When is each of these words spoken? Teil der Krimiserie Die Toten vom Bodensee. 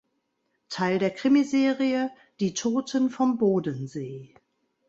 Teil 0.69 0.97
der 0.97 1.11
Krimiserie 1.11 2.09
Die 2.39 2.55
Toten 2.55 3.11
vom 3.11 3.37
Bodensee. 3.37 4.33